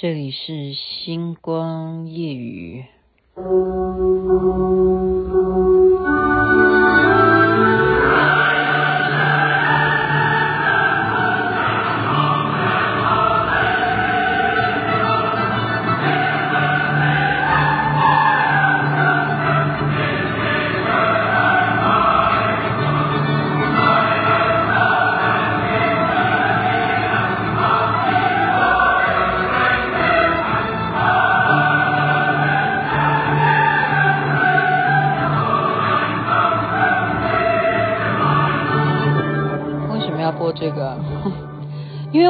[0.00, 2.84] 这里是星光夜雨。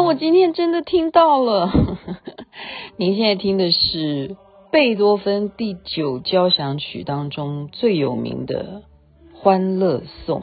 [0.09, 1.71] 我今天真的听到了。
[2.97, 4.39] 您现在听的是
[4.73, 8.85] 贝多芬第九交响曲当中最有名的
[9.39, 10.41] 《欢乐颂》。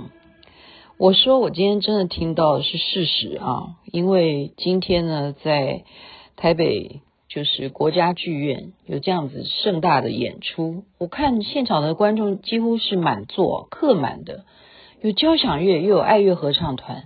[0.99, 5.83] 我说我今天真的听到的是事实啊，因为今天呢，在
[6.35, 14.45] 台北就是国家剧院有这样子盛大的演出，我看现场的观众几乎是满座、客满的，
[15.01, 17.05] 有交响乐又有爱乐合唱团。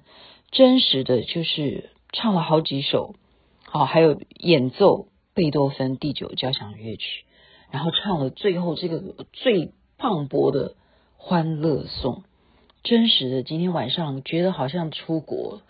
[0.52, 3.16] 真实的就是唱了好几首，
[3.66, 7.26] 好，还有演奏贝多芬第九交响乐曲，
[7.72, 9.02] 然后唱了最后这个
[9.32, 10.76] 最磅礴的
[11.18, 12.24] 欢乐颂。
[12.82, 15.62] 真实的，今天晚上觉得好像出国。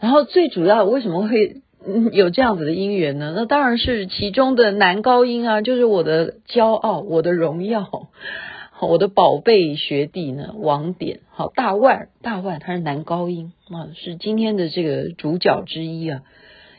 [0.00, 1.62] 然后最主要为什么会
[2.12, 3.32] 有这样子的因缘呢？
[3.36, 8.08] 那当然是其中的男高音啊，就是我的骄傲，我的荣耀。
[8.86, 16.22] 我的宝贝学弟呢，王典，好，大万，大腕，他是男高音啊，是今天的这个主角之一啊。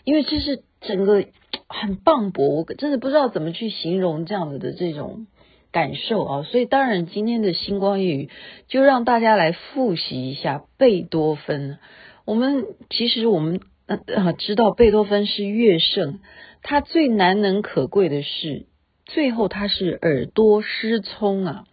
[0.05, 1.25] 因为这是整个
[1.67, 5.27] 很磅礴，我真的不知道怎么去形容这样子的这种
[5.71, 6.43] 感受啊。
[6.43, 8.29] 所以当然今天的星光夜语
[8.69, 11.79] 就让大家来复习一下贝多芬。
[12.23, 16.19] 我们其实我们呃知道贝多芬是乐圣，
[16.63, 18.67] 他最难能可贵的是
[19.05, 21.65] 最后他是耳朵失聪啊。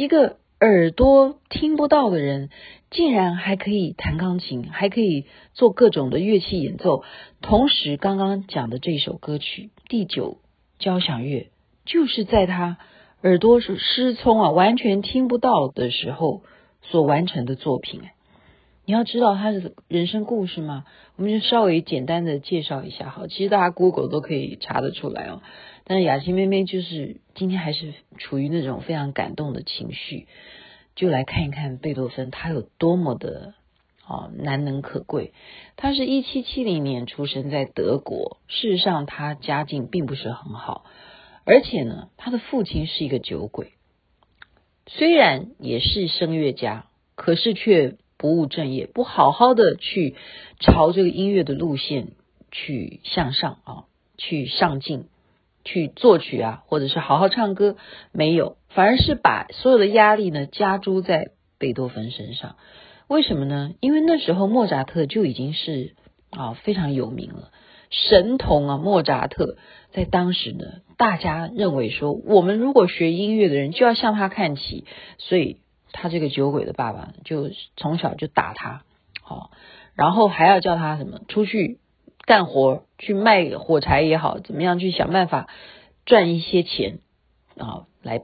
[0.00, 2.48] 一个耳朵听不到的人，
[2.90, 7.04] 竟然还可以弹钢琴，还可以做各种的乐器演奏。
[7.42, 10.38] 同时，刚刚讲的这首歌曲《第九
[10.78, 11.40] 交响乐》，
[11.84, 12.78] 就是在他
[13.22, 16.44] 耳朵是失聪啊，完全听不到的时候
[16.80, 18.00] 所完成的作品。
[18.86, 20.86] 你要知道他的人生故事吗？
[21.16, 23.10] 我们就稍微简单的介绍一下。
[23.10, 25.42] 哈，其实大家 Google 都可以查得出来哦。
[25.90, 30.28] 但是雅琪妹妹就是今天还是处于那种非常感动的情绪，
[30.94, 33.54] 就来看一看贝多芬他有多么的
[34.04, 35.32] 啊难能可贵。
[35.74, 40.84] 他是一七七零年出生在德国，事实上他家境并不是很好，
[41.44, 43.72] 而且呢，他的父亲是一个酒鬼，
[44.86, 46.86] 虽然也是声乐家，
[47.16, 50.14] 可是却不务正业，不好好的去
[50.60, 52.12] 朝这个音乐的路线
[52.52, 53.84] 去向上啊，
[54.16, 55.06] 去上进。
[55.64, 57.76] 去作曲啊，或者是好好唱歌，
[58.12, 62.56] 没有，反而是把所有的压力呢加诸在贝多芬身上。
[63.08, 63.72] 为什么呢？
[63.80, 65.94] 因为那时候莫扎特就已经是
[66.30, 67.50] 啊非常有名了，
[67.90, 69.56] 神童啊，莫扎特
[69.92, 74.84] 在当时呢，大家认为说，我们如果学音乐的人就要向他看齐，
[75.18, 75.58] 所以
[75.92, 78.82] 他这个酒鬼的爸爸就从小就打他，
[79.22, 79.50] 好，
[79.94, 81.80] 然后还要叫他什么出去。
[82.26, 85.48] 干活去卖火柴也好，怎么样去想办法
[86.06, 86.98] 赚一些钱
[87.56, 88.22] 啊，来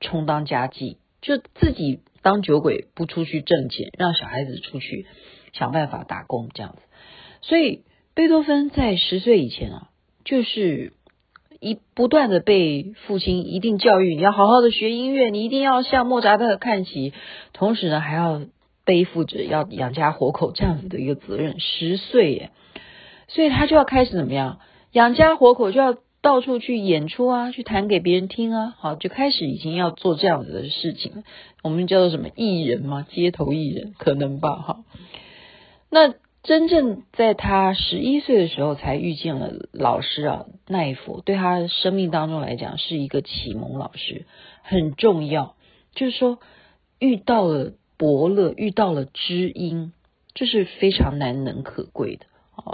[0.00, 5.06] 充当家计，就自己当酒鬼不出去挣钱，让小孩子出去
[5.52, 6.82] 想办法打工这样子。
[7.42, 7.84] 所以
[8.14, 9.90] 贝多芬在十岁以前啊，
[10.24, 10.94] 就是
[11.60, 17.12] 一不断的被父亲一定教育，你要好好的学音乐，你一定要向莫扎特看齐，
[17.52, 18.42] 同时呢还要
[18.84, 21.60] 背负着要养家活口这样子的一个责任。
[21.60, 22.50] 十岁耶。
[23.28, 24.58] 所以他就要开始怎么样
[24.90, 31.22] 养家活口，就要到处去演出啊，去弹给别人听啊，好，就开始已经要做这样子的事情。
[31.62, 33.06] 我们叫做什么艺人吗？
[33.08, 34.84] 街头艺人可能吧，哈。
[35.90, 44.24] 那真正在他十一岁的时候，才遇见了老师啊，奈佛，对他生命当中来讲是一个启蒙老师，
[44.62, 45.54] 很重要。
[45.94, 46.38] 就是说
[46.98, 49.92] 遇到了伯乐，遇到了知音，
[50.32, 52.26] 这是非常难能可贵的。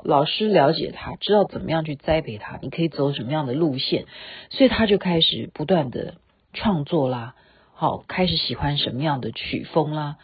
[0.04, 4.06] 老师了解他，知道怎么样去栽培他，你可以走什么样的路线，
[4.50, 6.14] 所以他就开始不断的
[6.52, 7.34] 创作啦，
[7.75, 10.16] 好，开始喜欢什么样的曲风啦。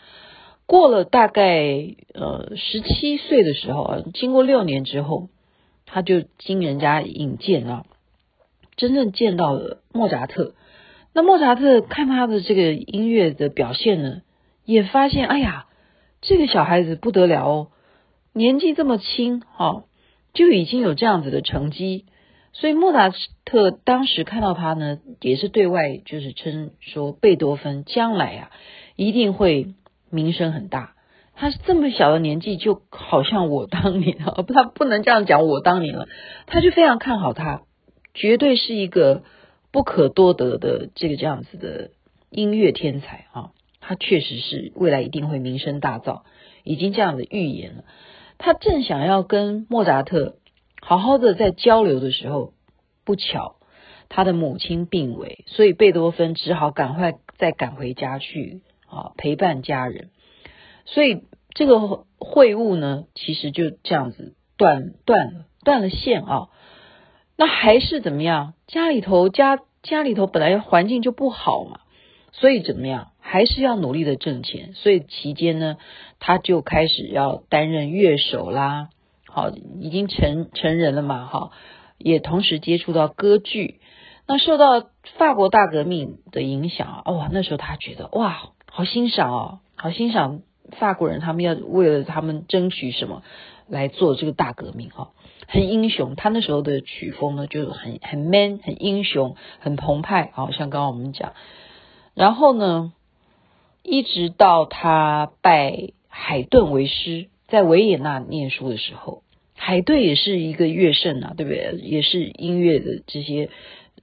[0.66, 1.44] 过了大概
[2.14, 5.28] 呃十七岁的时候啊，经过六年之后，
[5.84, 7.84] 他就经人家引荐啊，
[8.76, 10.54] 真正见到了莫扎特。
[11.12, 14.22] 那莫扎特看他的这个音乐的表现呢，
[14.64, 15.66] 也发现，哎呀，
[16.20, 17.68] 这个小孩子不得了哦。
[18.32, 19.84] 年纪这么轻，哈，
[20.32, 22.04] 就已经有这样子的成绩，
[22.52, 23.12] 所以莫扎
[23.44, 28.50] 特当时看到他呢，也是对外就是称说贝多芬将来啊
[28.96, 29.74] 一定会
[30.10, 30.94] 名声很大。
[31.34, 36.06] 他这么小的年纪，就好像我当年啊， 不，他不能这样讲我当年了，
[36.46, 37.62] 他就非常看好他，
[38.12, 39.22] 绝对是一个
[39.72, 41.90] 不可多得的这个这样子的
[42.30, 43.50] 音乐天才啊。
[43.80, 46.20] 他确实是未来一定会名声大噪，
[46.62, 47.84] 已经这样的预言了。
[48.40, 50.38] 他正想要跟莫扎特
[50.81, 52.54] 好好的在交流的时候，
[53.04, 53.56] 不巧
[54.08, 60.08] 他的母亲病危，所以贝多芬只好赶快再赶回家去啊陪伴家人。
[60.87, 66.48] 所以这个会晤呢，其实就这样子断断了断了线啊。
[67.37, 68.54] 那还是怎么样？
[68.66, 71.81] 家里头家家里头本来环境就不好嘛，
[72.32, 73.12] 所以怎么样？
[73.30, 74.72] 还是要努力的挣钱。
[74.74, 75.76] 所以期间呢。
[76.22, 78.90] 他就开始要担任乐手啦，
[79.26, 79.48] 好，
[79.80, 81.50] 已经成成人了嘛，哈，
[81.96, 83.80] 也同时接触到歌剧。
[84.26, 90.42] 那受到法国大革命的影响啊，哇，那时候他觉得哇，好欣赏哦，好欣赏
[90.78, 93.22] 法国人，他们要为了他们争取什么
[93.66, 95.12] 来做这个大革命哈，
[95.48, 96.16] 很英雄。
[96.16, 101.32] 他那时候的曲风呢，就很很 man，很英雄，很澎湃，好像刚刚我们讲。
[102.12, 102.92] 然后呢，
[103.82, 105.90] 一直到他拜。
[106.12, 109.22] 海顿为师，在维也纳念书的时候，
[109.56, 111.78] 海顿也是一个乐圣啊，对不对？
[111.82, 113.48] 也是音乐的这些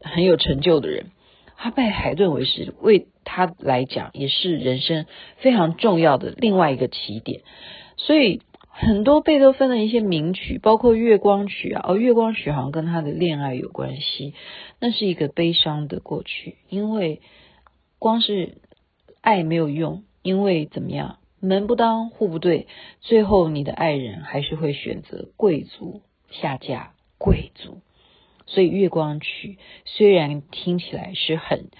[0.01, 1.07] 很有成就的人。
[1.57, 5.05] 他拜海顿为师，为他来讲也是人生
[5.37, 7.41] 非常重要的另外一个起点。
[7.97, 14.33] 所以很多贝多芬的一些名曲，包括《月光曲》啊，哦，《月光曲》好像跟他的恋爱有关系，
[14.79, 17.19] 那是一个悲伤的过去，因为
[17.99, 18.57] 光是
[19.27, 21.19] 爱没有用，因为怎么样？
[21.41, 22.65] 门不当户不对，
[23.01, 26.01] 最后你的爱人还是会选择贵族
[26.31, 27.81] 下嫁贵族。
[28.45, 31.71] 所以《月光曲》虽然听起来是很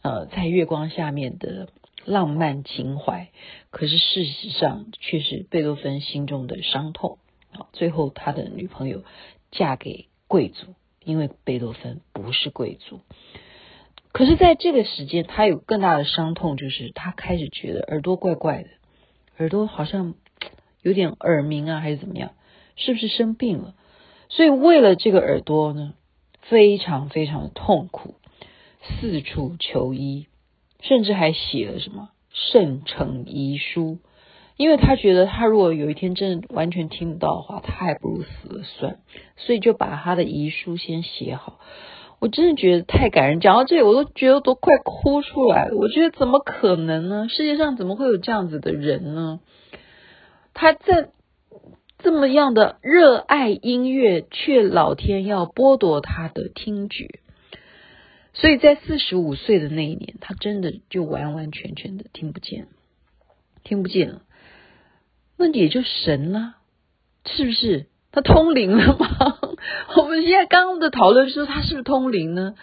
[0.00, 1.68] 呃在月光下面的
[2.06, 3.28] 浪漫情怀，
[3.68, 7.18] 可是事实上却是贝多芬心中的伤痛。
[7.74, 9.04] 最后他的女朋友
[9.50, 10.68] 嫁给贵族，
[11.04, 13.00] 因为贝多芬不是贵族。
[14.16, 18.70] 可是在这个时间，他有更大的伤痛，就是他开始觉得耳朵怪怪的。
[19.36, 20.14] 耳朵好像
[20.80, 22.30] 有点耳鸣啊，还是怎么样？
[22.76, 23.74] 是不是生病了？
[24.30, 25.92] 所以为了这个耳朵呢，
[26.40, 28.14] 非常非常的痛苦，
[28.80, 30.28] 四处求医，
[30.80, 33.98] 甚至还写了什么圣诚遗书。
[34.56, 38.98] 因为他觉得他如果有一天真的完全听不到的话，他还不如死了算。
[39.36, 41.60] 所以就把他的遗书先写好。
[42.18, 45.76] 我真的觉得太感人，讲到这里我都觉得都快哭出来了。
[45.76, 47.28] 我觉得怎么可能呢？
[47.28, 49.40] 世界上怎么会有这样子的人呢？
[50.54, 51.10] 他在
[51.98, 57.20] 这么样的热爱音乐，却老天要剥夺他的听觉。
[58.32, 62.68] 所以在四十五岁的那一年，他真的就完完全全的听不见，
[63.64, 64.22] 听不见了。
[65.36, 66.56] 那也就神了，
[67.26, 67.86] 是不是？
[68.16, 69.08] 他通灵了吗？
[69.98, 72.54] 我们现在刚刚的讨论说他是不是通灵呢？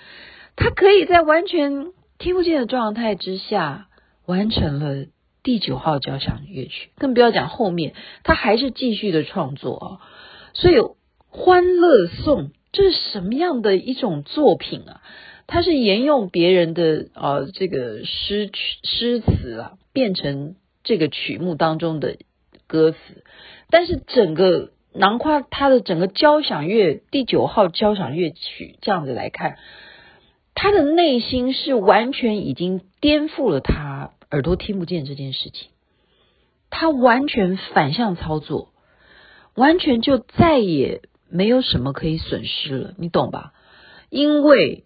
[0.55, 3.85] 他可以在完全听不见的状态之下
[4.25, 5.05] 完成了
[5.43, 9.87] 第九号交响乐曲，更不要讲后面，他还是继续的创作啊。
[10.55, 10.75] 所以
[11.27, 15.01] 《欢乐颂》这是什么样的一种作品啊？
[15.45, 22.17] 它是沿用别人的呃这个诗曲诗词啊，变成这个曲目当中的
[22.65, 22.97] 歌词，
[23.69, 24.71] 但是整个。
[24.95, 29.57] 囊括他的整个交响乐第九号交响乐曲这样子来看，
[30.53, 35.69] 他的内心是完全已经颠覆了他耳朵听不见这件事情，
[36.69, 38.69] 他完全反向操作，
[39.55, 43.53] 完全就再也没有什么可以损失了，你懂吧？
[44.09, 44.83] 因为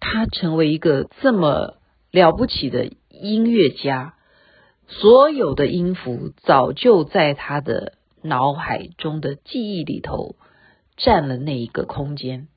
[0.00, 1.76] 他成为一个这么
[2.10, 4.14] 了不起的音乐家，
[4.88, 7.98] 所有的音符早就在他的。
[8.24, 10.36] 脑海中的记忆里头
[10.96, 12.48] 占了那一个空间，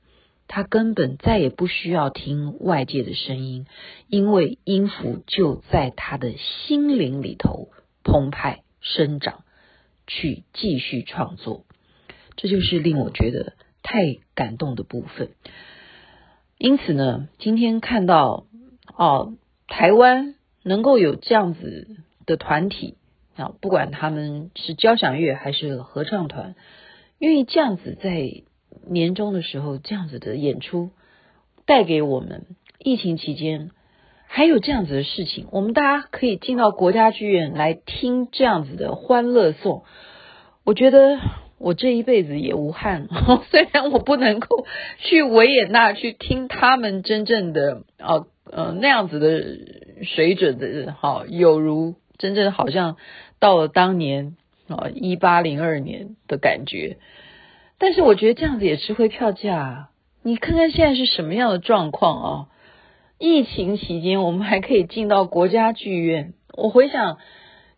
[0.47, 3.67] 他根本再也不需要听外界的声音，
[4.07, 7.67] 因为音符就在他的心灵里头
[8.05, 9.43] 澎湃生长，
[10.07, 11.65] 去继续创作。
[12.37, 15.31] 这就是令我觉得太感动的部分。
[16.57, 18.45] 因此呢，今天看到
[18.95, 19.33] 哦，
[19.67, 22.95] 台湾能够有这样子的团体。
[23.37, 26.55] 啊，不管他们是交响乐还是合唱团，
[27.19, 28.43] 愿意这样子在
[28.89, 30.89] 年终的时候这样子的演出，
[31.65, 32.45] 带给我们
[32.79, 33.71] 疫情期间
[34.27, 39.83] 还有这样子的事情，我们大家可以进到国家剧院来听这样子的欢乐颂。
[40.65, 41.17] 我觉得
[41.59, 43.07] 我这一辈子也无憾，
[43.49, 44.65] 虽然我不能够
[44.99, 52.97] 去维也纳去听他们真正的哦呃那样子的水准的，好有如真正好像
[53.39, 54.35] 到了当年
[54.67, 56.97] 啊一八零二年的感觉，
[57.77, 59.89] 但是我觉得这样子也值回票价。
[60.23, 62.47] 你看看现在是什么样的状况啊？
[63.19, 67.17] 疫情期间我们还可以进到国家剧院，我回想。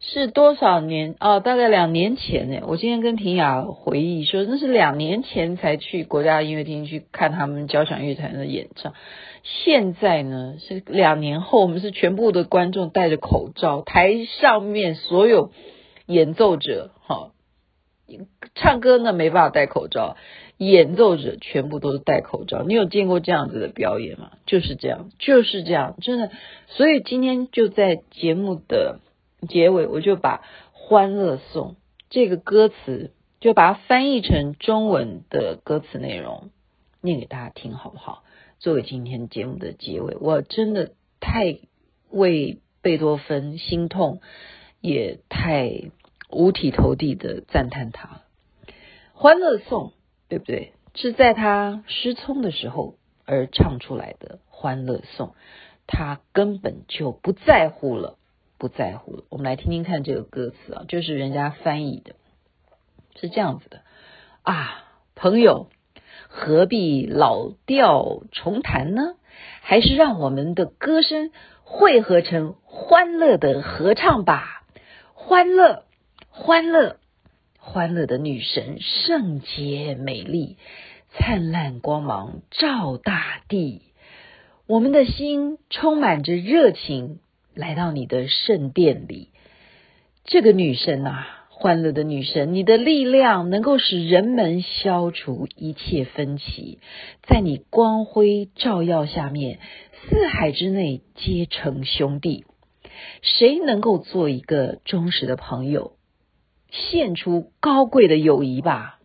[0.02, 1.42] 是多少年哦？
[1.42, 2.62] 大概两年前呢。
[2.68, 8.94] 我今天跟婷雅回忆说，那是两年前才去国家音乐厅去看他们交响乐团的演唱。
[9.44, 15.52] 现在呢是两年后，我们是全部的观众戴着口罩，台上面所有
[16.06, 17.32] 演奏者哈，
[18.56, 20.18] 唱歌呢没办法戴口罩，
[20.58, 22.64] 演奏者全部都是戴口罩。
[22.64, 24.32] 你有见过这样子的表演吗？
[24.46, 26.32] 就是这样，就是这样，真的。
[26.68, 29.00] 所以今天就在节目的。
[29.48, 30.40] 结尾我就把
[30.74, 31.72] 《欢乐颂》
[32.10, 36.50] 这个歌词，就把它翻译成中文的歌词内容
[37.00, 38.22] 念给大家听，好不好？
[38.60, 41.60] 作为今天节目的结尾，我真的太
[42.10, 44.20] 为贝多芬心痛，
[44.82, 45.92] 也太
[46.30, 48.22] 五体投地的赞叹他。
[49.14, 49.88] 《欢乐颂》
[50.28, 50.74] 对不对？
[50.94, 55.28] 是在他失聪的时候而唱出来的《欢乐颂》，
[55.88, 58.18] 他根本就不在乎了。
[58.58, 62.16] 不在乎了，我们来听听看这个歌词啊，就是人家翻译的，
[63.16, 63.84] 是这样子的
[64.42, 64.84] 啊，
[65.16, 65.70] 朋友，
[66.32, 69.16] 何必老调重弹呢？
[69.62, 71.32] 还是让我们的歌声
[71.64, 74.64] 汇合成欢乐的合唱吧，
[75.14, 75.84] 欢乐，
[76.30, 76.98] 欢乐，
[77.58, 80.58] 欢乐的女神圣洁美丽，
[81.10, 83.82] 灿烂光芒照大地，
[84.68, 87.20] 我们的心充满着热情。
[87.56, 89.32] 来到你的圣殿里，
[90.24, 96.80] 这个女神啊，欢乐的女神，你的力量能够使人们消除一切分歧，
[97.24, 99.60] 在你光辉照耀下面，
[100.08, 102.46] 四海之内皆成兄弟。
[103.22, 105.98] 谁能够做一个忠实的朋友，
[106.72, 109.00] 献出高贵的友谊吧？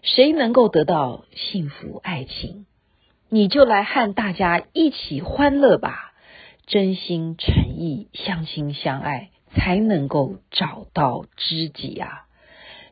[0.00, 2.64] 谁能够得到幸福爱情，
[3.28, 6.14] 你就来和大家一起欢乐吧。
[6.66, 12.26] 真心诚意，相亲相爱，才能够找到知己啊！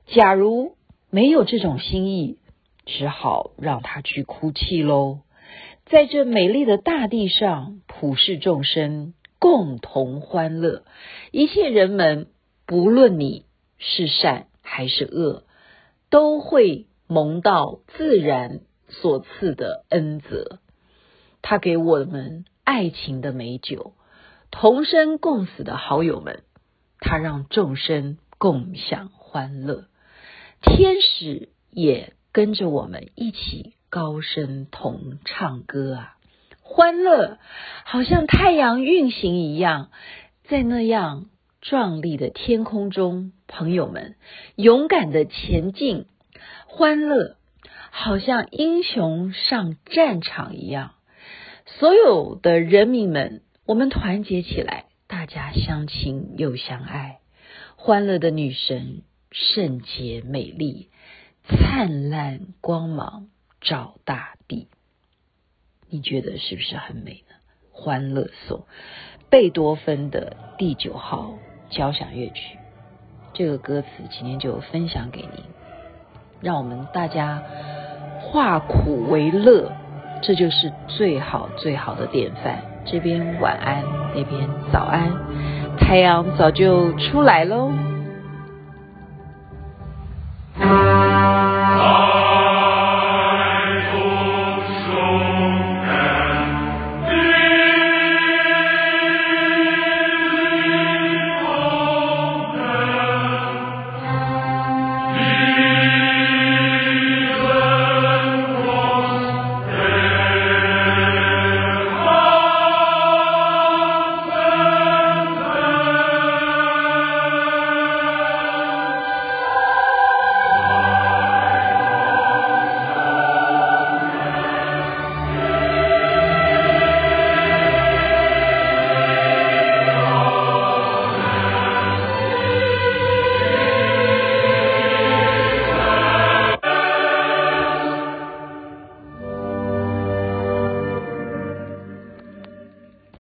[0.06, 0.76] 假如
[1.10, 2.38] 没有这种心意，
[2.84, 5.20] 只好让他去哭泣喽。
[5.84, 10.84] 在这美丽的大地上，普世众生共同欢乐，
[11.30, 12.28] 一切人们，
[12.66, 13.44] 不论你
[13.78, 15.44] 是善还是恶，
[16.10, 20.58] 都会蒙到自然所赐的恩泽。
[21.42, 22.44] 他给我们。
[22.68, 23.92] 爱情的美酒，
[24.50, 26.42] 同生共死的好友们，
[27.00, 29.86] 他让众生共享欢乐，
[30.62, 36.16] 天使也跟着我们一起高声同唱歌啊！
[36.62, 37.38] 欢乐
[37.84, 39.90] 好像太阳运行一样，
[40.44, 41.26] 在那样
[41.60, 44.16] 壮丽的天空中，朋友们
[44.56, 46.06] 勇敢的前进，
[46.66, 47.36] 欢乐
[47.90, 50.94] 好像英雄上战场一样。
[51.66, 54.85] 所有的人民们，我们团结起来，
[55.26, 57.18] 家相亲又相爱。
[57.76, 60.88] 欢乐的女神，圣洁美丽，
[61.44, 63.28] 灿烂光芒
[63.60, 64.68] 照大地。
[65.88, 67.34] 你觉得是不是很美呢？
[67.70, 68.66] 欢乐颂，
[69.28, 71.38] 贝多芬的第九号
[71.70, 72.58] 交响乐曲。
[73.34, 75.44] 这个歌词今天就分享给您，
[76.40, 77.42] 让我们大家
[78.20, 79.70] 化苦为乐。
[80.22, 82.75] 这就是最好最好的典范。
[82.86, 83.82] 这边晚安，
[84.14, 85.10] 那边早安，
[85.78, 87.70] 太阳早就出来喽。